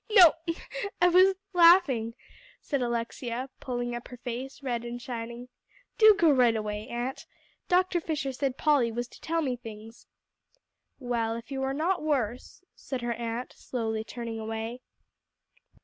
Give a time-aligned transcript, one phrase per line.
[0.11, 0.33] "No,
[0.99, 2.15] I was laughing,"
[2.59, 5.47] said Alexia, pulling up her face red and shining.
[5.99, 7.27] "Do go right away, aunt.
[7.67, 8.01] Dr.
[8.01, 10.07] Fisher said Polly was to tell me things."
[10.97, 14.81] "Well, if you are not worse," said her aunt, slowly turning away.